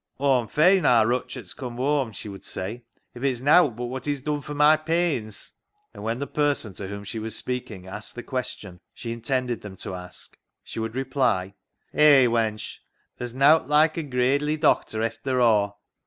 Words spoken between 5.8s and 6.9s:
And when the person to